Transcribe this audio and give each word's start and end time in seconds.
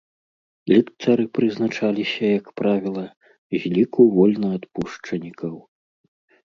Ліктары 0.71 1.25
прызначаліся, 1.37 2.23
як 2.39 2.45
правіла, 2.63 3.05
з 3.59 3.75
ліку 3.77 4.01
вольнаадпушчанікаў. 4.19 5.55